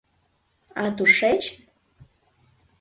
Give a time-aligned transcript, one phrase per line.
[0.81, 1.55] А тушечын...